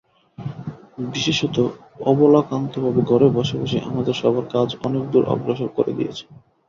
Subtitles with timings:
[1.07, 1.55] বিশেষত
[2.03, 6.29] অবলাকান্তবাবু ঘরে বসে বসেই আমাদের সভার কাজ অনেক দূর অগ্রসর করে দিয়েছেন।